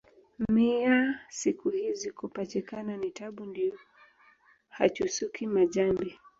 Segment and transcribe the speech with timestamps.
[0.49, 3.79] Miyaa siku hizi kupachikana ni tabu ndiyo
[4.69, 6.19] hachusuki majambi